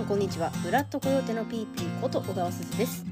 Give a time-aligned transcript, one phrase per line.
[0.00, 0.50] んこんにちは。
[0.64, 3.04] ブラッドコヨーテのピーピーこと小川すずです。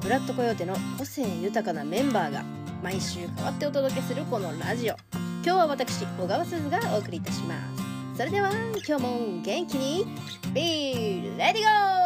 [0.00, 2.42] ブラッドコヨーテの個性豊かなメンバーが
[2.82, 4.96] 毎週変わってお届けするこのラジオ。
[5.12, 8.16] 今日は私小川鈴がお送りいたします。
[8.16, 8.50] それでは
[8.86, 10.06] 今日も元気に
[10.54, 12.01] Pれでぃごー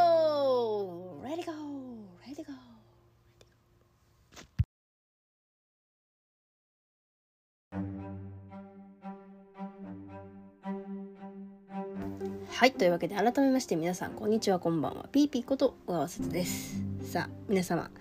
[12.66, 15.06] はいというわけで改めまして皆さんこんにちはこんばんは。
[15.12, 16.82] ピーピーこと小川すずです。
[17.04, 17.92] さあ皆様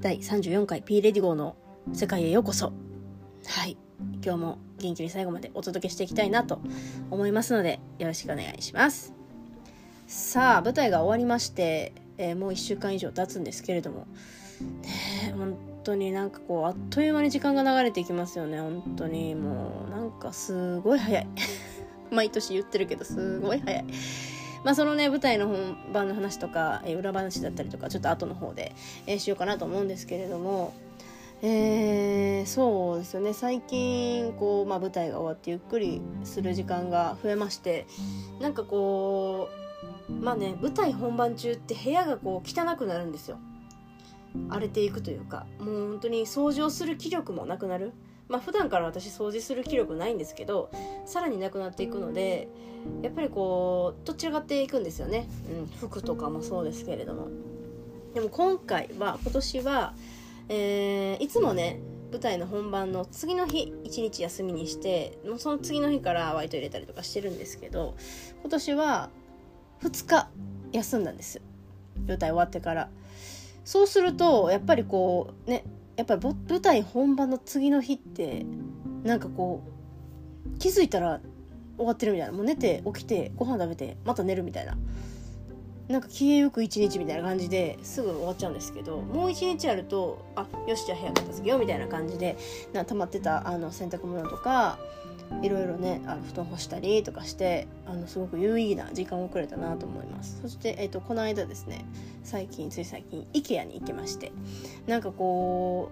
[0.00, 1.56] 第34回 P レディゴーの
[1.92, 2.72] 世界へようこそ。
[3.48, 3.76] はい
[4.24, 6.62] 今日も元気に最後までお届けしていきたいなと
[7.10, 9.12] 思いますのでよろしくお願いします。
[10.06, 14.06] さあ舞台が終わりまして、えーもう1週間以上経つんですけれども。
[14.60, 19.34] ね本当になんかこうあっという間に時間が流れていきますよね本当に。
[19.34, 21.26] もうなんかすごい早い。
[22.10, 23.84] 毎年言ってるけどすごい早い。
[24.64, 28.74] まあそのね舞台の本番の話とか、えー裏話だったりとかちょっと後の方で、
[29.06, 30.74] えーしようかなと思うんですけれども
[31.42, 33.32] えーそうですよね。
[33.32, 37.86] 最近こう、まあ、舞台が終わってゆっくりする時間が増えまして
[38.40, 39.48] なんかこ
[40.08, 43.38] うまあね舞台本番中って部屋がこう汚くなるんですよ。
[44.50, 47.92] 荒れていくというかもう本当に掃除をする気力もなくなる。
[48.28, 50.70] まあ普段から私掃除する気力ないんですけど
[51.06, 52.48] さらになくなっていくので
[53.02, 57.28] やっぱりこうどちらがっていくんですよね、うん、服とかもそうですけれども。
[58.14, 59.94] でも今回は今年は、
[60.48, 61.78] えーいつもね
[62.10, 67.94] 舞台の本番の次の日1日休みにしてもうその次の日からワイト入れたりとかしてるんですけど
[68.40, 69.10] 今年は
[69.82, 70.28] 2日
[70.72, 71.40] 休んだんです。
[72.06, 72.88] 舞台終わってから。
[73.64, 75.64] そうするとやっぱりこうね
[75.98, 78.46] やっぱり舞台本番の次の日って
[79.02, 79.64] なんかこ
[80.46, 81.20] う気づいたら
[81.76, 82.32] 終わってるみたいな。
[82.32, 84.78] もう寝て起きてご飯食べてまた寝るみたいな。
[85.88, 92.36] なんか消えゆく一日みたいな感じですぐ終わっちゃうんですけどもう一日あるとあよしじゃあ部屋片付けようみたいな感じで
[92.74, 94.78] な溜まってたあの洗濯物とか
[95.42, 100.40] いろいろねあの布団干したりとかしてあのすごく有意義な時間をくれたなと思います。
[100.42, 101.84] そして、えー、とこの間ですね
[102.24, 104.32] 最近つい最近 IKEA に行きまして
[104.86, 105.90] なんかこ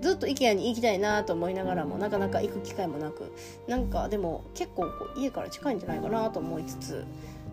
[0.00, 3.32] うずっと IKEA に行きたいなと思いながらもなかなか行く機会もなく
[3.66, 7.04] なんかでも結構こう家から近いんじゃないかなと思いつつ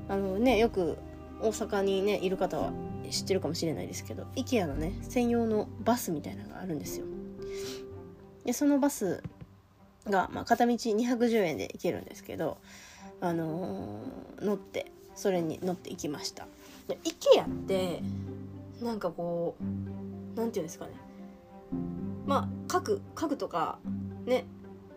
[0.09, 0.97] あのねよく
[1.41, 2.71] 大阪にねいる方は
[3.09, 7.05] 知ってるかもしれないですけど IKEA のね専用のバスみたいなのがあるんですよ。
[8.45, 9.23] でそのバス
[10.09, 12.57] が、まあ、片道210円で行けるんですけど、
[13.21, 16.47] あのー乗ってそれに乗って行きました。
[16.87, 18.01] で IKEA って
[18.81, 19.55] なんかこ
[20.35, 20.91] うなんていうんですかね。
[22.25, 23.79] まあ家具家具とか
[24.25, 24.45] ね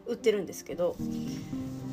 [0.07, 0.97] 売ってるんですけど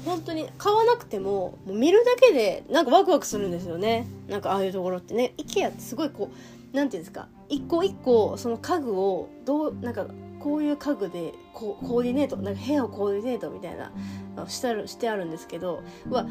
[0.06, 4.08] 本当に買わなくてももう見るだけでなんかワクワクするんですよね。
[4.28, 5.34] なんかああいうところってね。
[5.38, 6.32] IKEA ってすごいこ
[6.74, 7.28] うなんていうんですか。
[7.50, 10.08] 一個一個その家具をどうなんか
[10.44, 13.94] こういう家具でコーディネートなんか部屋をコーディネートみたいな
[14.36, 16.28] あしてあるしてあるんですけどうわ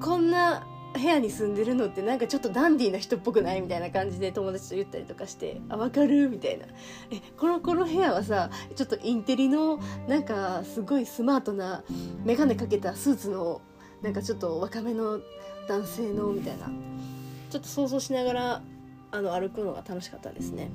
[0.00, 6.64] こんな部屋に住んでるのってなんかちょっとダンディーな人っぽくないみたいな感じで友達と言ったりとかして「あ分かる?」みたいな
[7.12, 11.84] 「えこのこの部屋はさちょっとインテリのなんかすごいスマートな
[12.24, 13.60] 眼鏡かけたスーツの
[14.02, 15.20] なんかちょっと若めの
[15.68, 16.70] 男性の」みたいな
[17.50, 18.62] ちょっと想像しながら
[19.10, 20.70] あの歩くのが楽しかったですね。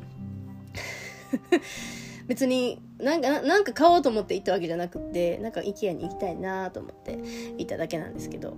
[2.28, 7.18] 別になんかなんか買おうと思って行ったわけじゃなくてなんか IKEA に行きたいなと思って
[7.58, 8.58] 行っただけなんですけど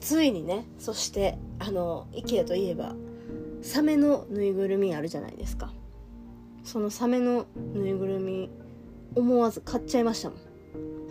[0.00, 2.94] ついにねそしてあの IKEA といえば
[3.62, 5.72] サメのぬいぐるみあるじゃないですか。
[6.62, 8.50] そのサメのぬいぐるみ
[9.16, 10.38] 思わず買っちゃいましたもん。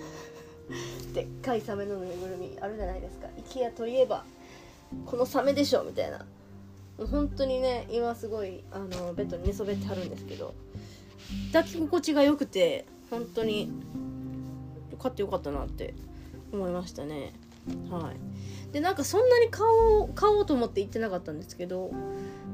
[1.14, 3.28] でっかいサメのぬいぐるみあるじゃないですか。
[3.50, 4.24] IKEA といえば
[5.06, 6.26] このサメでしょみたいな。
[6.98, 10.54] もう本当にね今すごいあのベッドに寝そべってはるんですけど
[11.54, 13.72] 抱き心地が良くて本当に
[15.00, 15.94] 買ってよかったなって
[16.52, 17.34] 思いましたね。
[17.90, 18.72] はい。
[18.72, 21.92] でなんかそんなに買おう買おうと思って行ってなかったんですけど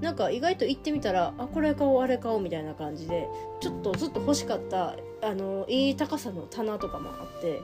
[0.01, 3.27] なんか意外と行ってみたらあこれ買おうあれ買おうみたいな感じで
[3.61, 7.61] ちょっとずっと欲しかったあのいい高さの棚とかもあって、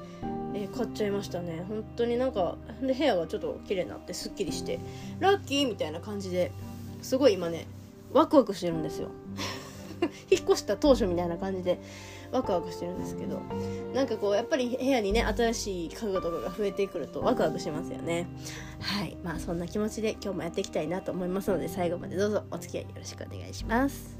[0.55, 1.63] えー買っちゃいましたね。
[1.67, 4.79] 本当になんかで部屋がちょっと綺麗になってすっきりして
[5.19, 6.51] ラッキーみたいな感じで
[7.01, 7.67] すごい今ね
[8.13, 9.09] ワクワクしてるんですよ。
[10.29, 11.79] 引っ越した当初みたいな感じで
[12.31, 13.41] ワクワクしてるんですけど
[13.93, 18.27] なんかこうやっぱり部屋にね新しい家具とかが増えてくるとワクワクしますよね。
[18.79, 19.17] はい。
[19.23, 24.17] まあそんな気持ちで今日もやっていきたいなと思いますので最後までどうぞお付き合いよろしくお願いします。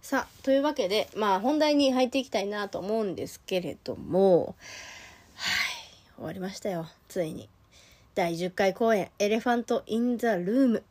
[0.00, 4.56] さあというわけでまあ本題に入っていきたいなと思うんですけれども
[5.34, 5.80] はい。
[6.20, 6.86] 終わりましたよ。
[7.08, 7.48] ついに。
[8.14, 10.82] 第10回公演、エレファント・イン・ザ・ルーム。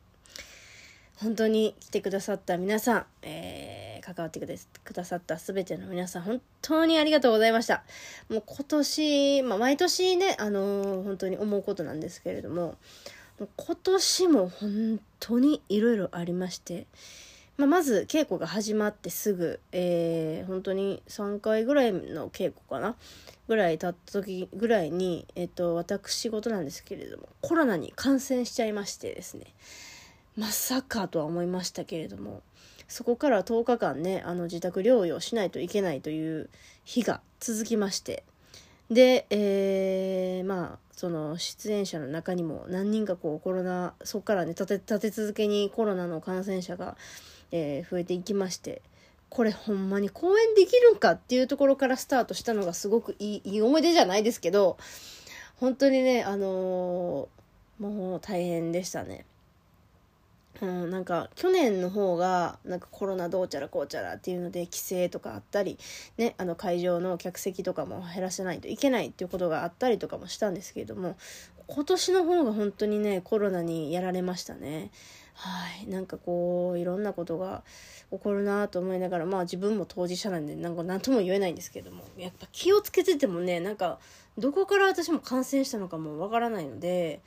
[1.22, 7.84] 本当に来てくださった皆さん、えー、関わってくださったすべての皆さん、本当にありがとうございました。
[8.30, 12.76] もう今年、まあ、毎年ね、あのー、本当に思うことなんですけれども、
[13.38, 16.86] 今年も本当にいろいろありまして、
[17.58, 22.96] まあ、まず稽古が始まってすぐ、えー、本当に3回ぐらいの稽古かな
[23.46, 29.44] ぐらい経った時ぐらいに、えっ、と、私事なんですけれども、コロナに感染しちゃいましてですね、
[30.36, 32.42] まさかとは思いましたけれども
[32.88, 36.50] そこから10日間ねあの自宅療養しないといけないという
[36.84, 38.24] 日が続きまして
[38.90, 46.96] で、えー、まあその出演者の中にも何人かこうコロナそこからね立て立て続けにコロナの感染者が、
[47.52, 48.82] えー、増えていきまして
[49.28, 54.76] これほんまに公演できるんかっていうところからスタートしたのがすごくいいいい思い出じゃないですけど
[55.56, 59.24] 本当にねあのー、もう大変でしたね。
[60.62, 65.78] うん、なんか去年の方がなんかコロナどうちゃらこうちゃらっていうので規制とかあったり、
[66.18, 71.16] ね、あの会場の客席とかも減らせないといけないっていうことがあったりとかもしたんですけれども
[71.66, 74.90] 今年の方が本当にねコロナにやられましたね。
[75.34, 77.62] はいなんかこういろんなことが
[78.10, 83.98] 起こるなと思いながらまあ自分も当事者なんでなんか何とも言えないんですけどもやっぱ気をつけててもねなんか
[84.36, 87.20] どこから私も感染したのかもわからないので。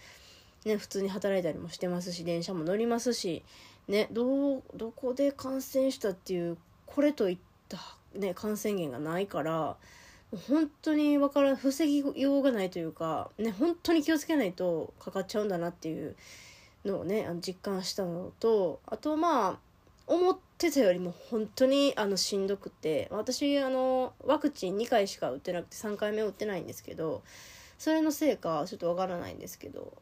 [0.66, 3.44] ね、普通に働いたりもしてますし電車も乗りますし、
[3.88, 7.38] ね、どどこで感染したっていうこれといっ
[7.70, 7.80] た、
[8.16, 9.76] ね、感染源がないから
[10.48, 16.16] 本当に分から防ぎようがないというか、ね、本当に気をつけないとかかっちゃうんだなっていう
[16.86, 19.60] のをねあの実感したのとあとまあ
[20.08, 27.22] 思ってたよりも本当にあのしんどくて私あのワクチン2回しか打ってなくて3回目打ってないんですけど
[27.78, 29.94] それのせいかちょっとわからないんですけど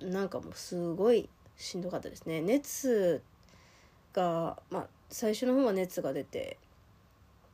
[0.00, 2.40] なんかもうすごいしんどかったですね。
[2.40, 3.22] 熱
[4.12, 6.56] がまあ最初の方は熱が出て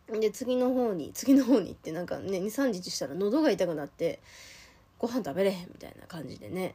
[0.08, 4.20] で次の方に次の方に行ってなんかね23日したら喉が痛くなって
[4.98, 6.74] ご飯食べれへんみたいな感じでね。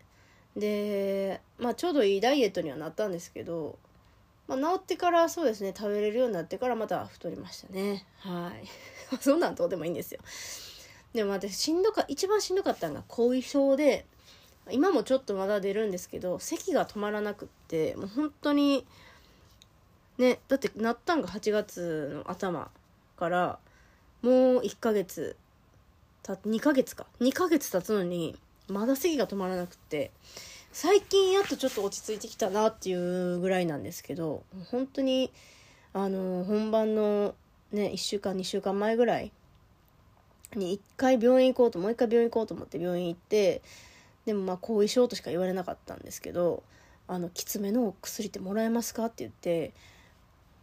[0.55, 3.77] でまあちょうどいいダイエットにはなったんですけど、
[4.47, 8.05] まあ、治ってからそうですね食べれるようになってからまた太りましたね。
[8.17, 8.67] はい。
[9.21, 10.19] そんなんどうでもいいんですよ。
[11.13, 14.05] でも私しんどか一番しんどかったのが後遺症で
[14.69, 18.85] 今もちょっとまだ出るんですけど咳が止まらなくってもう本当に
[20.17, 22.69] ねだってなったんが8月の頭
[23.17, 23.59] から
[24.21, 25.35] もう1ヶ月
[26.23, 27.05] た2ヶ月か。
[27.19, 28.37] 2ヶ月経つのに
[28.67, 30.11] まだ咳が止まらなくって
[30.71, 35.31] 最近やっとちょっと落ち着いてきたなっていうぐらいなんですけど本当に
[35.93, 37.35] あの本番の
[37.73, 39.31] ね1週間2週間前ぐらい
[40.55, 43.61] に1回病院行こうともう1回病院行こうと思って病院行って
[44.25, 46.63] でもまあ後遺症としか言われなかったんですけど
[47.07, 49.73] 「あのきつめの薬ってもらえますか?」って言って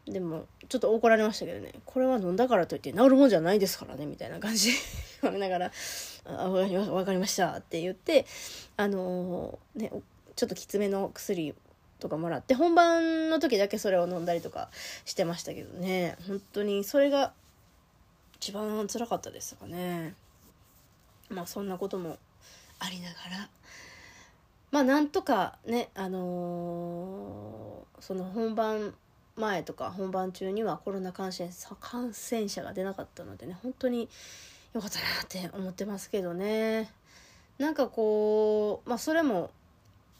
[0.07, 4.71] でもちょっと怒られましたけどねこれは飲んだからといって治るもんじゃないですからねみたいな感じ
[5.23, 5.73] 言われながら
[6.25, 8.27] 「あ分かりました」って言って
[8.77, 9.93] あのー、ね
[10.37, 11.55] ちょっときつめの薬
[11.99, 14.71] とかもらって本番の時だけそれを飲んだりとか
[15.05, 16.17] してましたけどね。
[16.27, 17.33] 本当にそれが
[18.37, 20.15] 一番辛かったですかね。
[21.29, 22.19] まあそんなことも
[22.79, 23.49] ありながら。
[24.71, 28.95] まあなんとかねあのー、その本番
[29.37, 31.49] 前とか本番中にはコロナ感染
[31.81, 34.09] 感染者が出なかったのでね本当に
[34.75, 36.91] 良かったなって思ってますけどね。
[37.59, 39.51] なんかこうまあそれも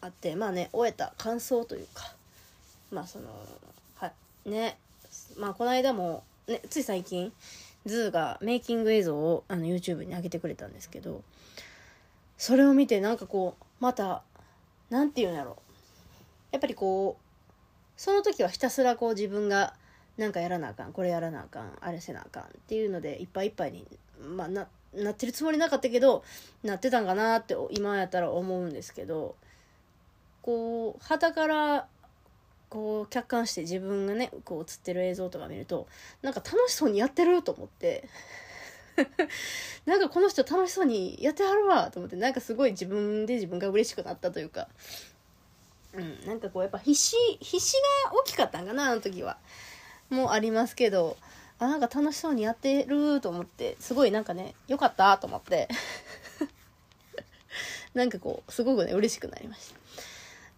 [0.01, 2.15] あってまあね終えた感想というか
[2.91, 3.27] まあその
[3.97, 4.13] は
[4.47, 4.79] いね
[5.37, 7.33] まあこの間もねつい最近
[7.87, 11.23] ズーがメイキング映像をあの YouTube に上げてくれたんですけど
[12.39, 14.23] それを見てなんかこうまた
[14.89, 15.57] 何て言うんやろ。
[16.51, 19.75] やっぱりこうその時はひたすらこう自分が
[20.17, 23.87] なんかやらなあかんこれやらなあかんあれせなあかんっていうのでいっぱいいっぱいに、
[24.35, 26.25] まあ、ななってるつもりなかったけど
[26.63, 29.37] なってたんかなって今やったら思うんですけど
[30.43, 31.87] こう旗から
[32.69, 35.87] こう客観して自分がねこう映ってる映像とか見ると
[36.23, 38.09] なんか楽しそうにやってると思って
[39.87, 44.69] なんかこの人楽しそうにやってはるわと思ってなんかすごい自分で自分が嬉しくなったというか。
[45.95, 47.73] うんなんかこうやっぱ必死必死
[48.05, 49.39] が大きかったんかなあの時は。
[50.11, 51.17] もうありますけど。
[51.61, 55.69] あなんか楽しそうにやってると思ってすごいなんかねよかったと思って。
[57.95, 59.79] なんかこうすごくね嬉しくなりました。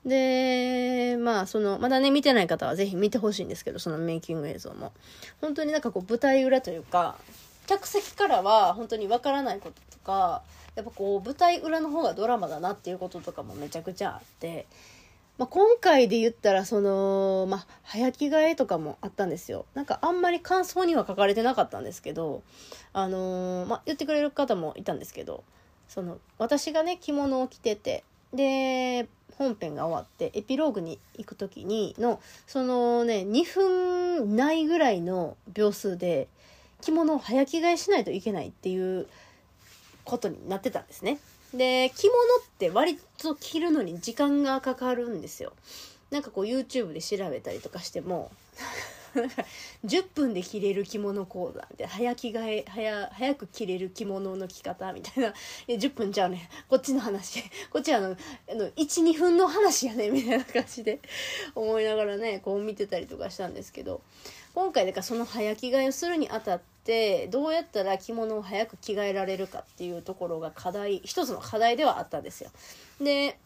[0.04, 4.92] で、まあ、その、まだね、見てない方はぜひ見てほしいんですけど、そのメイキング映像も。
[5.40, 7.18] 本当になんかこう、舞台裏というか、
[7.70, 10.42] 客席からは本当にわからないこととか
[10.74, 14.66] やっぱこう舞台裏の方がドラマだなっていうこととかもめちゃくちゃあって、
[15.38, 19.66] まあ、今回で言ったらその、まあ、早着替えとかもあったんですよ。
[19.74, 22.42] なんかあんまり感想には書かれてなかったんですけど
[22.92, 25.44] あのー、まあ、言ってくれる方もいたんですけど
[25.86, 28.02] その私がね着物を着てて
[28.34, 29.08] で
[29.38, 36.26] 本編が終わってエピローグに行く時にのそのね2分ないぐらいの秒数で
[36.80, 39.06] 着物を早着替えしないといけないっていう
[40.04, 41.18] ことになってたんですね。
[41.54, 45.52] で着物って割と着るのに時間がかかるんですよ。
[46.10, 48.30] なんかこう YouTube で調べたりとかしても
[49.84, 55.34] 10分で着れる着物講座みたいな早着替え早早く着れる着物の着方みたいな
[55.66, 58.16] い10分じゃうねこっちの話 こっちあの
[58.48, 61.00] あの12分の話やねみたいな感じで
[61.54, 64.00] 思いながらねこう見てたりとかしたんですけど
[64.54, 72.50] 今回だからその早着替えをするにあたってどうやったら着物を早く着替えられるかっていうところが課題一つの課題ではあったんですよ。
[73.00, 73.38] で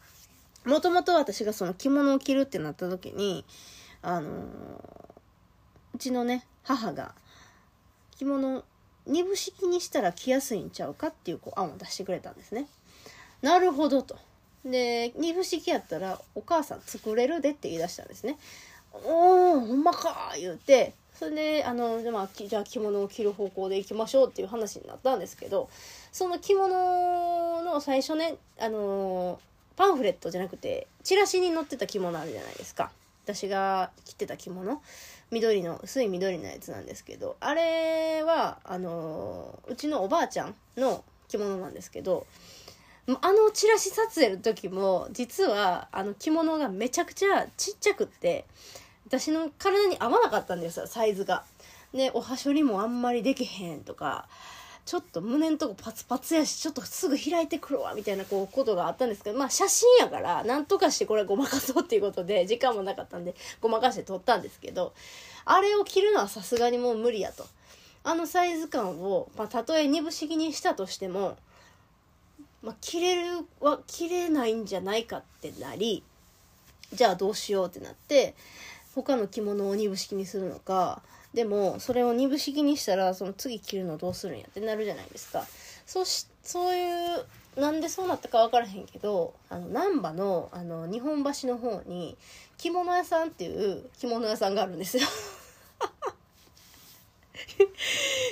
[0.65, 3.45] もともと私がその着物を着るってなった時に
[4.01, 5.15] あのー
[5.95, 7.15] うちのね母が
[8.17, 8.65] 着物
[9.07, 12.67] 二分式にしたら着やすいんちゃうかっていうこう案を出してくれたんですね。
[13.41, 14.17] なるほどと。
[14.65, 18.37] で二分式やったらお母さん作れるでって言い出したんですね。
[19.03, 25.69] おーほんまか言うてそれであの、まあ、じゃあ着物を着る方向でいきましょうっていう話になったんですけど
[26.11, 29.39] その着物の最初ねあの
[29.75, 32.91] パンフレットじゃなくてチラシに載ってた着物あるじゃないですか。
[33.25, 34.81] 私が着てた着物。
[35.31, 42.27] 緑の薄い緑のやつなんですけどあれはあのうちのおばあちゃんの着物なんですけど
[43.07, 48.45] あのチラシ撮影の時も実はあの着物がめちゃくちゃちっちゃくって
[49.07, 51.43] 私の体に合わなかったんですよサイズが。
[51.93, 54.27] でおはしょりもあんまりできへんとか
[54.85, 64.93] ちょっと胸んとこパツパツやしちょっとすぐ開いてくるわみたいなこうことがあったんですけどまあ写真やからなんとかしてこれごまかそうっていうことで時間もなかったんでごまかして撮ったんですけど
[65.45, 67.45] あれを着るのはさすがにもう無理やと。
[68.07, 71.37] あのサイズ感を、まあ、たとえ二分式にしたとしても、
[72.61, 76.03] まあ、着れるは着れないんじゃないかってなり
[76.93, 78.35] じゃあどうしようってなって
[78.95, 81.01] 他の着物を二部式にするのか
[81.33, 85.45] でもそれを二部式にしたらその次着るのどうするんやってなるじゃないですか。
[85.85, 87.25] そしそういう
[87.59, 92.17] なんでそうなったか分からへんけどあの難波のあの日本橋の方に
[92.57, 95.03] 着物屋さんっていう着物屋さんがあるんですよ。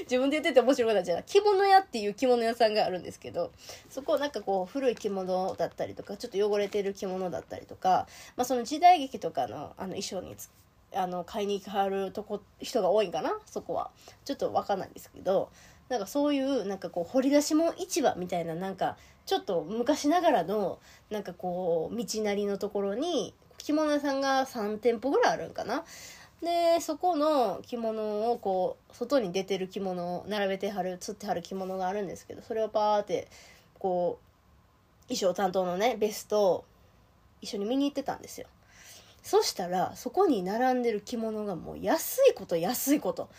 [0.03, 3.51] 自分で言ってて面白くなっちゃう着物屋っていう着物屋さんがあるんですけど
[3.89, 10.35] そこなんかこう古い着物だったりとかちょっと汚れてる着物だったりとか、まあ、その時代劇とかのあの衣装に
[10.95, 13.91] あの買いに行かはるとこ人が多いんかなそこは。
[14.25, 15.49] ちょっと分かんないんですけど
[15.89, 20.79] なんかそういうなんかこう掘り出し物市場みたいななんかちょっと昔ながらの
[21.09, 25.83] なんかこう道なりのところに着物屋さんが3店舗ぐらいあるんかな。
[26.43, 33.29] でそこの着物をこう外に出てる着物を並べてはるつってはる着物があるんですけどそれをパーって
[33.79, 34.19] こ
[35.07, 36.65] う衣装担当のねベスト
[37.41, 38.47] 一緒に見に行ってたんですよ。
[39.21, 43.29] そしたらそこに並んでる着物がもう安いこと安いこと。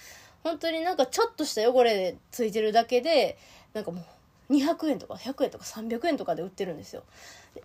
[0.43, 3.39] 本当になんかちょっとした汚れついてるだけで
[3.73, 4.05] なんかもう
[4.51, 7.03] 200円とか100円とか300円とかで売ってるんですよ。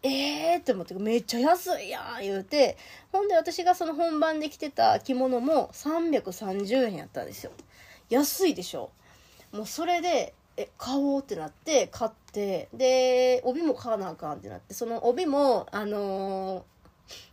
[0.04, 2.78] えーって思ってめっちゃ安いやん言うて
[3.12, 7.52] ほんで私がその本番で着てた着物も330円やったんですよ。
[8.10, 8.92] 安いでしょ
[9.52, 16.64] もうそれでえ買おうってなって買ってで帯も買わなあかんってなってその帯もあのー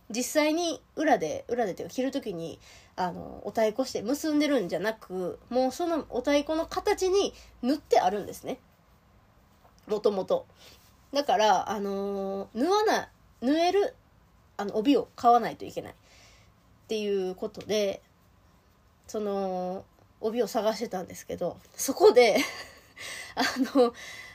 [0.09, 2.59] 実際に裏で裏でっていうか着る時に
[2.95, 8.57] あのお太鼓して結んでるんじゃなくもうそのお太鼓の形に縫ってあるんですね
[9.87, 10.45] もともと
[11.13, 13.07] だからあの縫わない
[13.41, 13.95] 縫える
[14.57, 15.95] あの帯を買わないといけないっ
[16.87, 18.01] ていうことで
[19.07, 19.85] その
[20.19, 22.37] 帯を探してたんですけどそこで
[23.35, 23.43] あ
[23.75, 23.93] の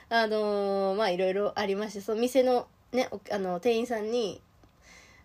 [0.09, 4.41] あのまあいろいろありましてその店のねあの店員さんに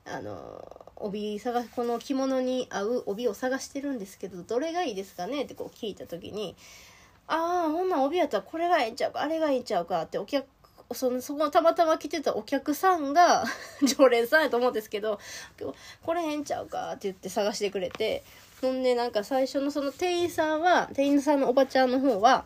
[0.06, 6.56] あの帯探この着物に合う帯を探してるんですけどどれがいいですかねってこう聞いた時に
[7.28, 10.46] 「ああほんな帯やったらこれがええんちゃうかあれがええんちゃうか」ってお客
[10.94, 13.44] そのそこたまたま来てたお客さんが
[13.84, 15.20] 常連さんやと思うんですけど
[16.04, 18.24] 「これええんちゃうか」って言って探してくれて
[18.62, 22.46] ほんでなんか最初のその店員さんは店員さんのおばちゃんの方は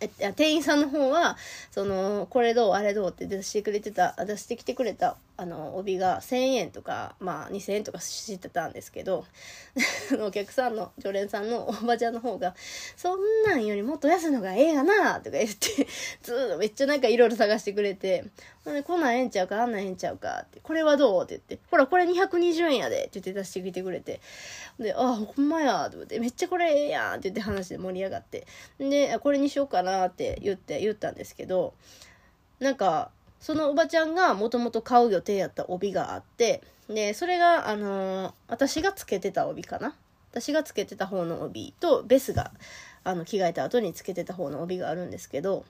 [0.00, 1.36] え店員さんの方は
[1.70, 9.24] そのこれどうあれどうって出してくれてた出してきてくれたあの帯が1,000円とか、まあ、2,000円とかしてたんですけど
[10.20, 12.54] お客さんの常連さんのおばちゃんの方が
[12.96, 15.86] 「そんなんよりもっと安いのがええがな」とか言って
[16.22, 18.24] ずっとめっちゃなんかいろいろ探してくれて
[18.86, 24.20] 「こんなんええんちゃうかあんなんええんちゃうか」って「これはどう?」って言って「ほらこれ220円やで」って言って出してきてくれて
[24.78, 28.46] で「あほんまや」と思って「めっちゃこれええやん」って言って話で盛り上がって
[28.78, 31.74] で「これにしようかな」って言って言ったんですけど
[32.60, 33.10] なんか
[33.42, 39.96] そのおばちゃんがもともと買う予定やった帯があって、で、それが、あのー、私がつけてた帯かな。
[40.30, 42.52] 私がつけてた方の帯と、ベスが、
[43.02, 45.64] あの、着替えた後につけてた方の帯があるんですけど、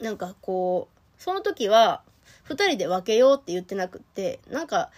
[0.00, 2.02] なんかこう、その時は、
[2.44, 4.90] 二人で分けようって言ってなくって、なんか、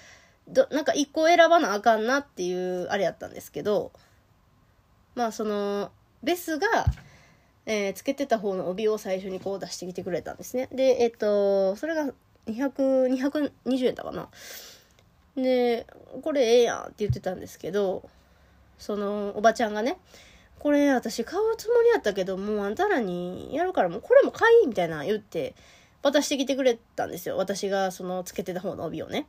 [0.47, 3.91] ど、なんか一個選ばなあかんなっていう、あれやったんですけど、
[5.17, 5.91] まあその、
[6.23, 6.87] ベスが、
[7.67, 10.69] えー、つけてた方の帯を最初にこう出してきてくれたんですね。
[10.73, 12.13] で、えっと、それが
[12.47, 13.07] 200、
[13.63, 14.29] 220円だかな。
[15.37, 15.87] で、
[16.23, 18.09] これええやんって言ってたんですけど、
[18.79, 19.99] そのおばちゃんがね、
[20.59, 25.55] これ私買うつもりやったけど、もうあんたらにやるからもうこれも買いみたいな言って
[26.03, 27.37] 渡してきてくれたんですよ。
[27.37, 29.27] 私がそのつけてた方の帯をね。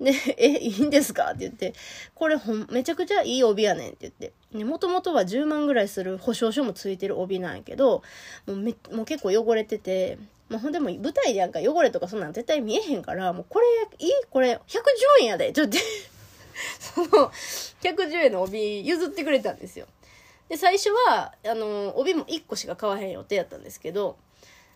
[0.00, 1.24] で、 え、いいんですか？
[1.26, 1.74] って言って、
[2.14, 4.32] これほん、めちゃくちゃいい帯やねんって言って。
[4.52, 8.02] ね、もともとは10万ぐらいする保証書もついてる帯なんやけど、
[8.46, 13.66] もうめ、もう結構汚れてて、まあ、ほんでも舞台でなんか汚れとかそんなん絶対見えへんから、もうこれ、
[13.98, 15.76] いいこれ、110円やでちょっと
[16.80, 17.30] その、
[17.82, 19.86] 110円の帯譲ってくれたんですよ。
[20.48, 24.16] で、最初は、あの、帯も1個しか買わへん予定やったんですけど、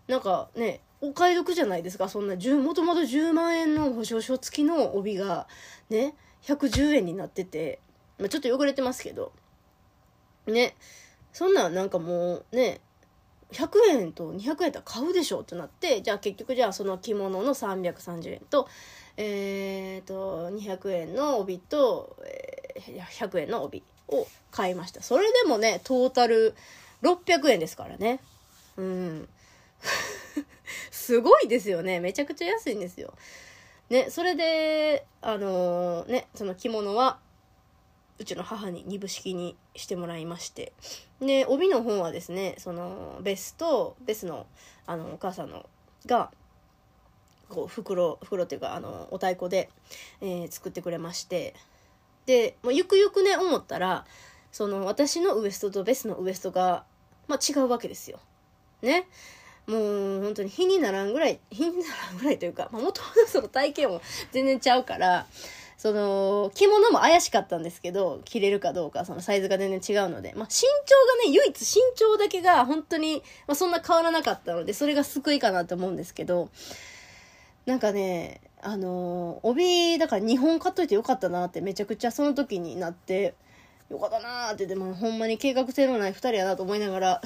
[0.07, 2.09] なんかね、お買い得じゃないですか。
[2.09, 5.49] そんなもともと10万円の保証書付きの帯が
[5.91, 7.81] ね110円になってて、
[8.19, 9.33] まあ、ちょっと汚れてますけど。
[10.47, 10.77] ね。
[11.33, 12.81] そんなんなんかもうね
[13.53, 18.69] 100円と200円と買うでしょってなってじゃあ結局じゃあその着物の330円と
[19.17, 25.03] えっ、ー、と200円の帯と、えー、100円の帯を買いました。
[25.03, 26.55] それでもねトータル
[27.03, 28.21] 600円ですからね。
[28.77, 29.29] うん。
[31.03, 31.99] すごいですよね。
[31.99, 33.13] めちゃくちゃ安いんですよ。
[33.91, 37.19] ね、それで、あのー、ね、その着物は、
[38.19, 40.73] うちの母に二部式にしてもらいまして。
[41.21, 44.47] で、帯の方はですね、その、ベスと、ベスの、
[44.87, 45.69] あの、お母さんの、
[46.07, 46.31] が、
[47.49, 49.69] こう、袋、袋っていうか、あの、お太鼓で、
[50.21, 51.55] えー、作ってくれまして。
[52.27, 54.07] で、もうゆくゆくね、思ったら、
[54.53, 56.85] その、私のウエストとベスのウエストが、
[57.27, 58.21] まあ、違うわけですよ。
[58.83, 59.09] ね。
[59.67, 64.01] もう本当に日にならんぐらい、 日にならんぐらいというか、もともとその体型も
[64.33, 65.27] 全然ちゃうから、
[65.79, 76.51] その、着物も怪しかったんですけど、着れるかどうか、そのサイズが全然違うので、まあ、身長がね、唯一身長だけが本当に、まあ、そんな変わらなかったので、それが救いかなと思うんですけど、
[77.67, 83.35] なんかね、あの帯、だから2本買っといてよかったなってめちゃくちゃその時になって、
[83.91, 87.23] よかったなって、でもほんまに計画性のない2人やなと思いながら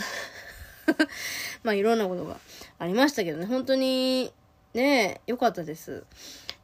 [1.63, 2.39] まあいろんなことが
[2.79, 4.33] ありましたけどね、本当に
[4.75, 6.05] ね、良かったです。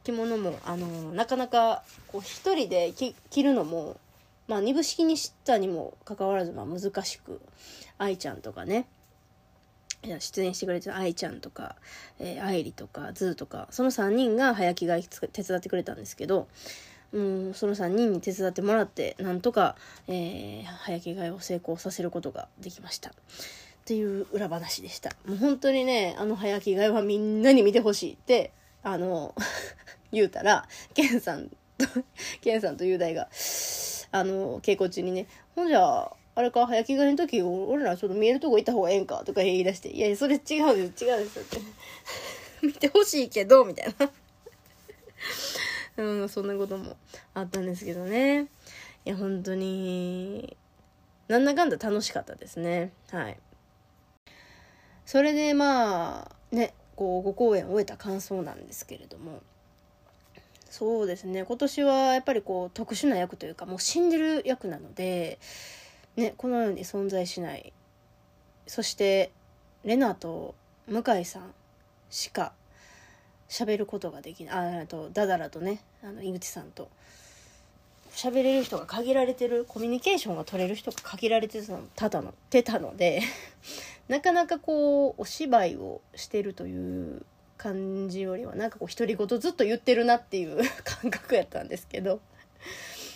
[0.03, 3.97] 着物も、あの、なかなか、こう一人で着るのも、
[4.47, 7.41] まあ二部式にしたにもかかわらず、まあ難しく、
[7.97, 8.85] 愛ちゃんとかね、
[10.19, 11.75] 出演してくれてる愛ちゃんとか、
[12.19, 16.47] えー、愛理とか、ズーとか、その3人が早着替え手伝ってくれたんですけど、
[17.13, 19.75] うん、その3人に手伝ってもらって、なんとか、
[20.07, 23.11] えー、早着替えを成功させることができました。
[23.83, 25.09] っていう裏話でした。
[25.25, 29.35] もう本当にね、あの早着替えはみんなに見てほしいって、あの、
[30.13, 31.55] 言うたら、ケンさんと、
[32.39, 33.27] ケンさんと雄大が、
[34.11, 41.57] あの、稽古中にね、ほんじゃ、あれか、早着替えの時、俺らちょっと見えるとこ行った方がええんかとか言い出して、いや、それ違うです、違うですって。
[42.65, 44.11] 見てほしいけど、みたいな。
[45.97, 46.95] うん、そんなことも
[47.33, 48.47] あったんですけどね。
[49.03, 50.55] いや、本当に、
[51.27, 52.93] なんだかんだ楽しかったですね。
[53.11, 53.37] はい。
[55.05, 59.41] それでまあねこう5公演終えた感想なんですけれども。
[60.69, 61.45] そうですね。
[61.45, 65.37] 今年はやっぱりこう特殊な役というかもう死んでる役なので、
[66.15, 67.71] ね、このように存在しない。
[68.65, 69.31] そして
[69.85, 70.55] レナと
[70.87, 71.53] 向井さん
[72.09, 72.53] しか
[73.49, 74.81] 喋ることができない。
[74.81, 76.89] あとダダラとねあの井口さんと。
[78.15, 79.65] 喋れる人が限られてる。
[79.67, 81.61] コミュニケーションが取れる人が限られて
[81.95, 83.21] たのてたので。
[84.07, 87.25] なかなかこうお芝居をしてるという
[87.57, 92.19] 感じよりはなんかこう独り言ずっと言ってるなっていう感覚やったんですけど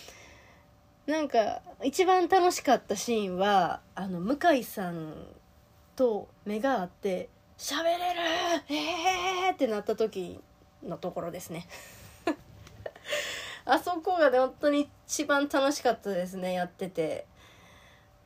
[1.06, 5.14] なんか一番楽しかったシーンはあの向井さん
[5.96, 8.20] と目が合って「喋れる
[8.68, 10.40] えー!」ってなった時
[10.82, 11.66] のところですね
[13.66, 17.26] あそこがね本当に一番楽しかったですねやってて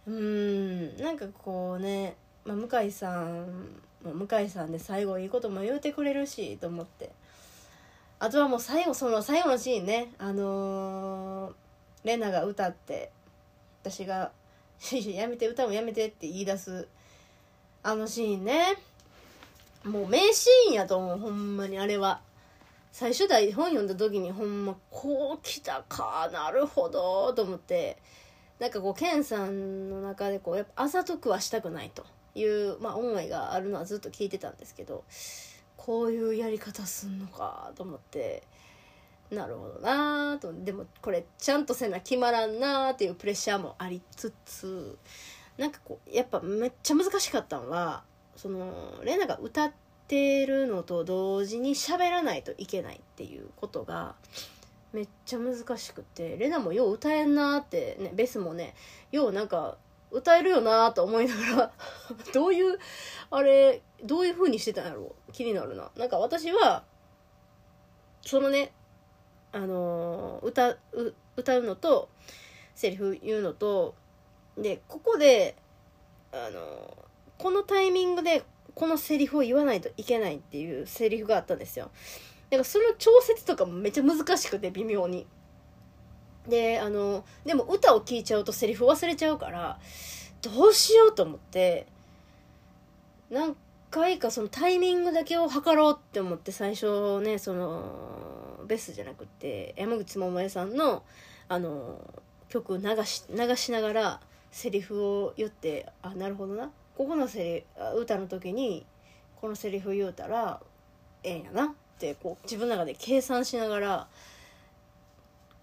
[0.07, 3.47] うんなんかこうね、まあ、向井さん
[4.05, 7.11] も向井さんで最後いいことも言うてくれるしと思って。
[8.19, 10.13] あとはもう最後その最後のシーンね。
[10.19, 11.53] あのー、
[12.05, 13.11] レナが歌って
[13.83, 14.31] 私が
[15.15, 16.89] 「やめて歌もやめて」って言い出す
[17.83, 18.77] あのシーンね。
[19.85, 22.21] もう名シーンやと思うほんまにあれは。
[22.93, 27.99] 最初台本読んだ時にほんまこう来たかなるほどと思って。
[28.61, 32.07] なんかこうケンさんの中でこうやっぱあざとくはしたくないと。
[32.35, 35.05] いう、まあ、思いがあるのはずっと聞いてたんですけど
[35.77, 38.43] こういうやり方すんのかと思って
[39.31, 44.99] なるほどなとでもこれちゃんとせな決まらんなっていうプレッシャーもありつつ
[45.59, 48.03] なんかこうやっぱめっちゃ難しかったのは
[48.37, 48.73] その
[49.05, 49.73] レナが歌っ
[50.07, 54.15] てるのと同時に喋らないといけないっていうことが
[54.93, 58.75] めっちゃ難しくてレナもよう歌えんなってねベスもね
[59.11, 59.79] ようなんか
[60.13, 61.73] 歌えるよなと思いながら
[62.33, 62.79] どういう
[63.31, 65.33] あれどういう風にしてたんやろう？
[65.33, 65.91] 気になるな。
[65.97, 66.85] なんか私は
[68.21, 68.73] そのね
[69.53, 70.79] あのー、歌う
[71.37, 72.09] 歌うのと
[72.75, 73.95] セリフ言うのと
[74.57, 75.57] でここで
[76.31, 78.45] あのー、このタイミングで
[78.75, 81.91] このセリフを言わないといけないっていうセリフがあったんですよ。
[82.51, 85.27] だからその調節とかもめっちゃ難しくて微妙に。
[86.49, 89.79] であのでも歌を聴いちゃうとセリフ忘れちゃうから
[90.43, 91.87] どうしようと思って
[93.31, 93.57] 何
[93.91, 101.03] 回かそのタイミングだけを測ろうって思って最初ねそのベスじゃなくて山口百恵さんの
[101.49, 102.01] あの
[102.49, 106.71] 曲流し流しながらセリフを言ってあなるほどな。
[106.97, 108.85] ここのセリ歌の時に
[109.41, 110.61] このセリフ言うたら
[111.23, 114.09] ええんやなってこう自分の中で計算しながら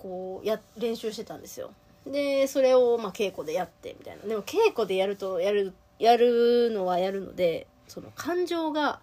[0.02, 1.72] こうや練習してたんですよ。
[2.08, 4.24] でそれをま稽古でやってみたいな。
[4.24, 9.00] でも稽古でやるとやるやるのはやるのでその感情が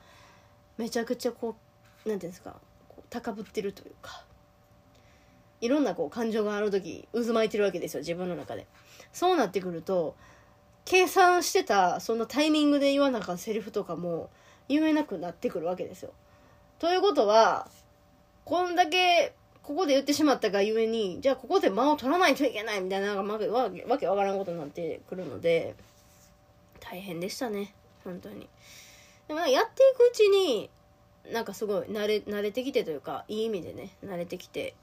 [0.78, 1.56] めちゃくちゃこ
[2.04, 2.56] う何ていうんですか
[2.88, 4.24] こう高ぶってるというか。
[5.62, 8.66] いろんなこう感情がある時渦巻いてるわけですよ自分の中で。
[9.12, 10.14] そうなってくると
[10.84, 14.30] 計算してたそのタイミングで言わなかったセリフとかも
[14.68, 16.12] 言えなくなってくるわけですよ。
[16.78, 17.68] ということは
[18.44, 19.34] こんだけ
[19.66, 25.74] ここで言ってしまったがゆえに、じゃあここで間を取らないといけないみたいな、わけわけわからんことになってくるので、
[26.78, 27.74] 大変でしたね。
[28.04, 28.48] 本当に。
[29.26, 30.70] でもやっていくうちに、
[31.32, 34.74] なんかすごい慣れ、慣れてきてというか、いい意味でね、慣れてきて、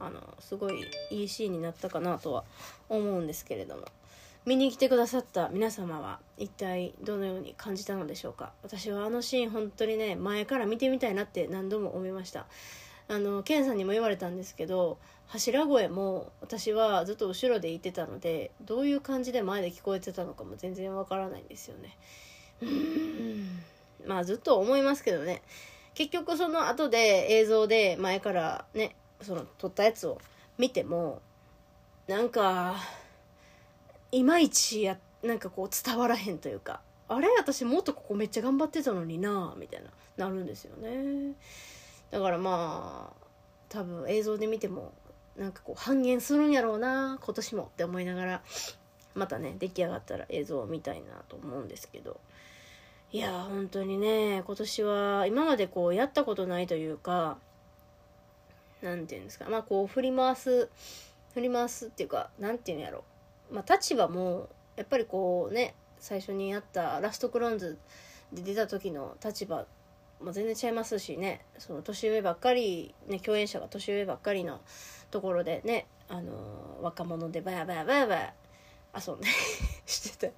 [0.00, 2.44] あの、すごいいいシーンになったかなとは
[2.88, 3.82] 思うんですけれども。
[4.46, 12.46] 見に来てくださった皆様は一体どのように感じたのでしょうか私はあのシーン本当にね前から見てみたいなって何度も思いました
[13.08, 21.96] あのケンさんにも言われたんですけど柱声も私はずっと後ろで言ってたのでどういう感じで前で聞こえてたのかも全然わからないんですよね。
[22.62, 23.60] うん。
[24.06, 25.42] まあずっと思いますけどね。
[25.94, 30.18] 結局その後で映像で前からねその撮ったやつを
[30.56, 31.20] 見ても
[32.06, 32.76] なんか
[34.12, 41.34] いまいちやなんかこう伝わらへんというかあれ私もっとここめっちゃ頑張ってたのになみたいななるんですよね。
[42.10, 43.26] だからまあ
[43.68, 44.92] 多分映像で見ても
[45.36, 48.42] なんかこう半減するんやろうな今年もって思いながら
[49.14, 52.20] またね出来上がったら映像を見たいなと思うんですけど。
[53.10, 57.38] いや本当にね今年は今までこうやったことないというか
[58.82, 60.68] 何て言うんですかまあこう振り回す
[61.32, 63.04] 振り回すっていうか何て言うんやろ。
[63.50, 67.78] まあ立場もやっぱりこうね最初にやったラストクローンズ
[68.32, 69.64] で出た時の立場
[70.20, 71.44] もう全然違いますしね。
[71.58, 74.60] その年上ばっかり、ね、共演者が年上ばっかりの
[75.10, 78.34] ところでね、あの、若者でバヤバヤバヤバヤ
[78.94, 79.26] 遊んで
[79.86, 80.34] してた好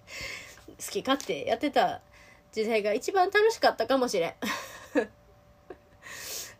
[0.90, 2.00] き勝手やってた
[2.52, 4.34] 時代が一番楽しかったかもしれん。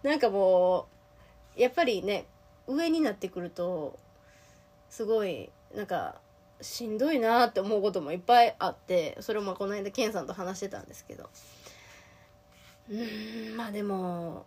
[0.06, 0.88] なんかも
[1.56, 2.26] うやっぱりね
[2.66, 3.98] 上になってくると
[4.88, 6.20] すごいなんか
[6.62, 11.28] しんどいなって思うこともいっぱいあってそれもこの間ケンさんと話してたんですけど。
[12.90, 12.94] う
[13.54, 14.46] んまあでも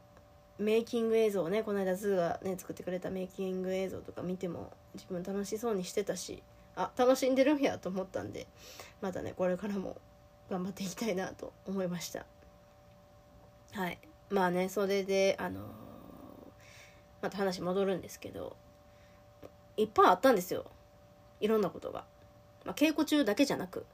[0.59, 6.43] メイキング映像ねこの間ズーがね作ってくれたメイキング映像とか見ても自分楽しそうにしてたし
[6.75, 8.47] あ楽しんでるんやと思ったんで
[9.01, 9.97] またねこれからも
[10.49, 12.25] 頑張っていきたいなと思いました。
[13.71, 13.97] はい。
[14.29, 15.63] まあねそれであのー、
[17.21, 18.55] また話戻るんですけど
[19.77, 20.65] いっぱいあったんですよ。
[21.39, 22.05] いろんなことが、
[22.65, 23.85] まあ、稽古中だけじゃなく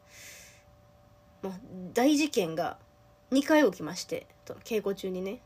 [1.41, 1.53] もう
[1.93, 2.77] 大事件が
[3.31, 4.25] 2回起きまして
[4.63, 5.39] 稽古中にね。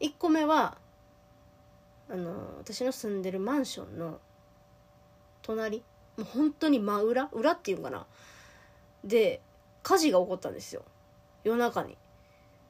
[0.00, 0.76] 1個目は
[2.10, 4.18] あの私の住んでるマンションの
[5.42, 5.78] 隣
[6.16, 8.06] もう本当に真裏裏っていうかな。
[9.04, 9.40] で
[9.82, 10.82] 火事が起こったんですよ。
[11.44, 11.96] 夜中に。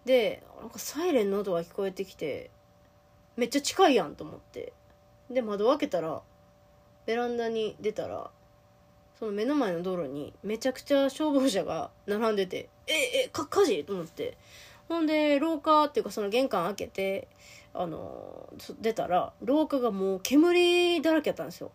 [0.04, 2.50] でなんかサイレンの音が聞こえてきて
[3.36, 4.72] めっちゃ近いやんと思って。
[5.30, 6.22] で窓開けたら
[7.06, 8.30] ベランダに出たら
[9.18, 14.36] その目の前の道路にめちゃくちゃ消防車が並んでて「ええか火事?」と思って
[14.88, 17.28] ほんで廊下っていうかその玄関開けて
[17.72, 18.48] あの
[18.80, 21.70] 出たら廊下がもう煙だらけやったんですよ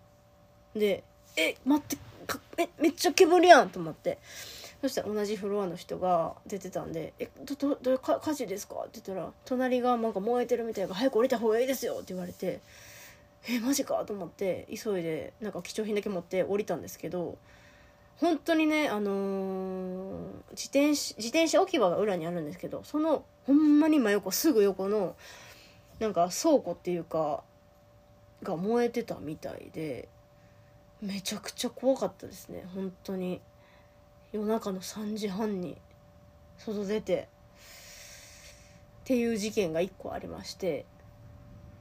[0.75, 1.03] で
[1.37, 1.97] 「え待って
[2.27, 4.17] かえめっちゃ煙やん!」と思って
[4.81, 12.59] そしたら同じフロアの人が出てたんで「えどどどか火事ですか?」って言ったら隣がなんか燃えてるみたいが「早く降りた方がいいですよ」って言われて
[13.47, 17.37] えマジかと思って急いでなんか貴重品だけ持って降りたんですけど
[18.17, 20.15] 本当にねあのー、
[20.51, 25.15] 自転車自転車置き場が裏にあるんですけどそのほんまに真横すぐ横の
[25.99, 27.43] なんか倉庫っていうか
[28.43, 30.09] が燃えてたみたいで
[31.01, 33.41] めちゃくちゃ怖かったですね本当に。
[34.35, 35.77] 夜中の3時半に
[36.57, 37.29] 外出て
[39.03, 40.85] っていう事件が1個ありまして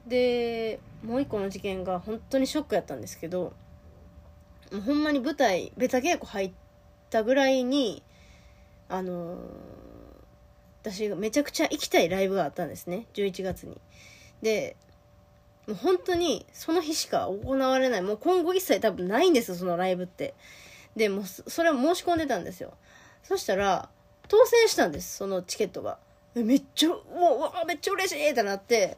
[0.07, 3.51] でもう1個の事件が本当にショックやったんですけど
[4.75, 6.51] もうほんまに舞台ベタ稽古入っ
[7.09, 8.03] たぐらいに
[8.89, 9.37] あのー、
[10.83, 13.07] 私がめちゃくちゃ行きたいライブがあったんですね。
[13.13, 13.79] 11月に。
[14.41, 14.75] で
[15.65, 18.01] もう本当にその日しか行われない。
[18.01, 20.33] もう今後一切多分ないんですよそのライブって。
[20.95, 22.73] でもうそれを申し込んでたんですよ。
[23.23, 23.89] そしたら
[24.27, 25.97] 当選したんですそのチケットが。
[26.35, 26.97] めっちゃも
[27.37, 28.97] うわめっちゃ嬉しいってなって。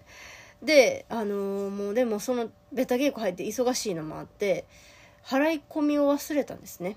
[0.63, 4.65] であのー、もうでもそのベタ稽古入って忙しいのもあって
[5.27, 6.95] 払い込みを忘れたんですね。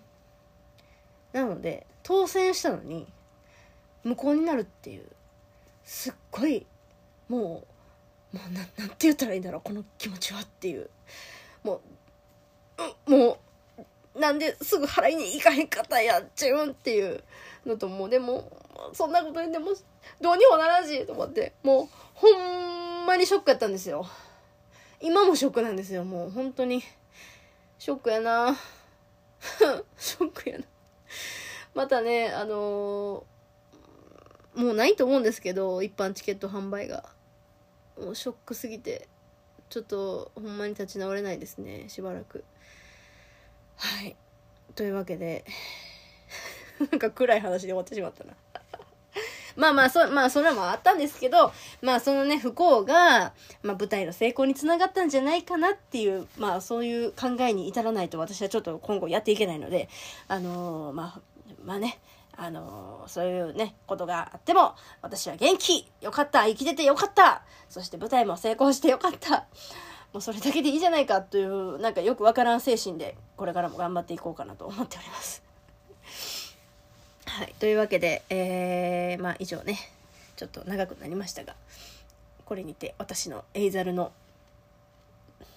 [1.32, 3.06] なので当選したのに
[4.04, 5.04] 無効になるっていう
[5.84, 6.66] すっごい
[7.28, 7.64] も
[8.32, 10.88] うもうななんて言ったらいいんだろうこの気持ちはっていう。
[11.62, 11.80] も
[13.06, 13.38] うも
[14.16, 17.22] うなんですぐ払いに行かへんかったやっちゅうんっていう
[17.66, 18.50] のともうでも
[18.92, 19.66] そんなことにでも
[20.20, 24.06] どうにもならんしと思ってもうほんまにショックやったんですよ。
[25.00, 26.82] 今もショックなんですよもう本当に。
[27.80, 28.54] ショックやな。
[29.96, 30.64] ショックやな。
[31.72, 37.08] またねあのー、もうないと思うんですけど一般チケット販売が。
[37.96, 39.08] もうショックすぎて。
[39.70, 42.44] ちょっとほんまに立ち直れないですねしばらく。
[43.76, 44.14] はい。
[44.74, 45.46] というわけで
[46.92, 48.36] なんか暗い話で終わってしまったな。
[49.60, 59.90] まあまあ、そ、まあ、それもあったんですけど、まあ、そのね、不幸が、まあ、舞台の成功につながったんじゃないかなっていう、まあ、そういう考えに至らないと私はちょっと今後やっていけないので、
[60.28, 61.20] あのー、まあ、
[61.62, 61.98] まあね、
[62.38, 69.44] あのー、そういうね、ことがあっても、私は元気よかった生きててよかったそして舞台も成功してよかった
[70.14, 75.49] もうそれだけでいいじゃないかという、なんかよくわからん精神で、これからも頑張っていこうかなと思っております。
[77.38, 79.78] はい、というわけで、えー、まあ以上ね。
[80.36, 81.54] ちょっと長くなりましたが
[82.46, 84.10] これにて私のエイザルの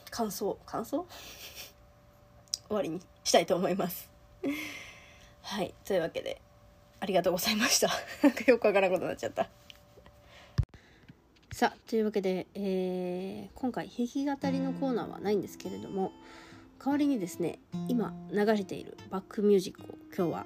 [0.09, 1.07] 感想感想？
[2.67, 4.09] 終わりにしたいと思います。
[5.41, 5.73] はい。
[5.85, 6.41] というわけで
[6.99, 7.89] ありがとうございました。
[8.21, 9.49] なんかよくわからんことになっちゃった。
[11.53, 16.11] さあというわけで、えー、今回弾き語りのコーナーはないんですけれども
[16.83, 20.45] 代わりにですね今流れているバックミュージックを今日は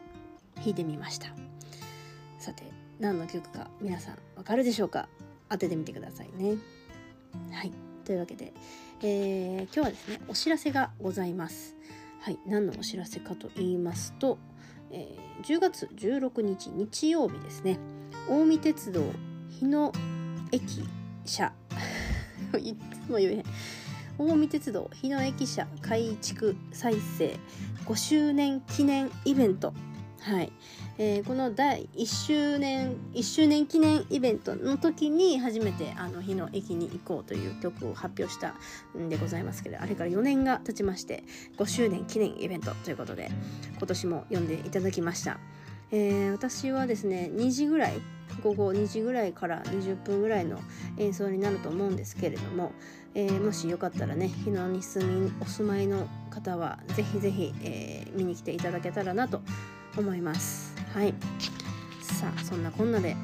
[0.58, 1.28] 弾いてみました。
[2.40, 2.64] さて
[3.00, 5.08] 何の曲か皆さんわかるでしょうか？
[5.50, 6.58] 当ててみてくださいね。
[7.52, 7.72] はい。
[8.04, 8.54] というわけで、
[9.02, 11.76] えー、今日はですねお知らせがございます。
[12.22, 12.40] はい。
[12.46, 14.38] 何のお知らせかと言いますと、
[14.92, 17.80] えー、10月16日日曜日ですね。
[18.28, 19.04] 近江鉄道
[19.50, 19.92] 日野
[20.52, 20.84] 駅
[21.26, 21.54] 舎。
[22.60, 23.44] いつも言えへん。
[24.18, 27.38] 近江鉄道日野駅舎改築再生
[27.86, 29.74] 5周年記念イベント。
[30.22, 30.52] はい、
[30.98, 38.56] えー、この第1周年1周年記念イベントの時に初めてあの日の駅に行こうという曲を発表した
[38.98, 41.24] んでございますけどあれから4年が経ちまして
[41.58, 43.32] 5周年記念イベントということで
[43.78, 45.40] 今年も読んでいただきました、
[45.92, 48.02] えー、私はですね2時ぐらい
[48.44, 50.60] 午後2時ぐらいから20分ぐらいの
[50.98, 52.74] 演奏になると思うんですけれども、
[53.16, 60.74] えー、もしよかったらね日野に住みお住まいの方はぜひぜひ、えー、見に来ていただけたらなと思います思います。
[60.94, 61.14] はい。
[62.02, 63.16] さあそんなこんなで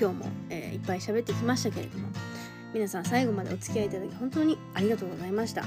[0.00, 2.08] 今日も、えー、いっぱい喋ってきましたけれども
[2.74, 5.64] 皆さん最後までお付き合いいただき本当にありがとうございました、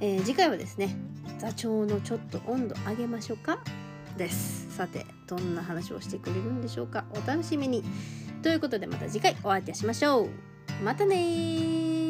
[0.00, 0.96] えー、次回はですね
[1.38, 3.58] 座長のちょっと温度上げましょうか？
[4.16, 4.74] です。
[4.76, 7.04] さてどんな話をしてくれるんでしょうか？
[7.10, 7.82] お楽しみに。
[8.42, 10.28] ということでまた次回お会いいたしましょう。
[10.84, 12.01] またね